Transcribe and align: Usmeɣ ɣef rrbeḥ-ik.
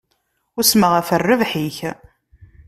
Usmeɣ 0.59 0.91
ɣef 0.93 1.09
rrbeḥ-ik. 1.19 1.77